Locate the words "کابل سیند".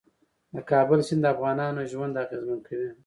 0.71-1.21